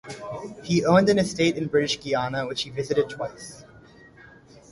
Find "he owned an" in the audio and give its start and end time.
0.63-1.19